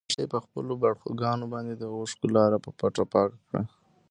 لښتې 0.07 0.25
په 0.33 0.39
خپلو 0.45 0.71
باړخوګانو 0.81 1.45
باندې 1.53 1.73
د 1.77 1.83
اوښکو 1.95 2.27
لاره 2.35 2.57
په 2.65 2.69
پټه 2.79 3.03
پاکه 3.11 3.37
کړه. 3.47 3.61